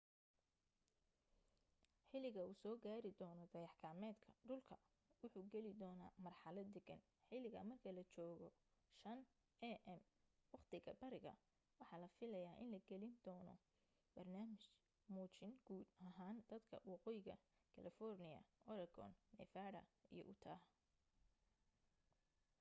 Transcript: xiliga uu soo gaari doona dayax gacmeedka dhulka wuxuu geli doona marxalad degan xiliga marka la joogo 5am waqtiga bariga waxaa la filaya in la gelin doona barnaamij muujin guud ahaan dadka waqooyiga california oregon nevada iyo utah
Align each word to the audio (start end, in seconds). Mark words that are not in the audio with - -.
xiliga 2.09 2.41
uu 2.47 2.55
soo 2.61 2.75
gaari 2.85 3.11
doona 3.19 3.45
dayax 3.53 3.75
gacmeedka 3.83 4.29
dhulka 4.47 4.75
wuxuu 5.21 5.45
geli 5.53 5.71
doona 5.81 6.05
marxalad 6.25 6.67
degan 6.77 7.01
xiliga 7.27 7.61
marka 7.71 7.89
la 7.97 8.03
joogo 8.13 8.49
5am 9.15 10.01
waqtiga 10.53 10.91
bariga 11.01 11.33
waxaa 11.79 12.01
la 12.03 12.09
filaya 12.17 12.51
in 12.61 12.67
la 12.73 12.79
gelin 12.89 13.13
doona 13.25 13.55
barnaamij 14.15 14.63
muujin 15.13 15.53
guud 15.67 15.87
ahaan 16.07 16.37
dadka 16.49 16.75
waqooyiga 16.91 17.35
california 17.75 18.39
oregon 18.73 19.11
nevada 19.37 19.81
iyo 20.13 20.23
utah 20.33 20.59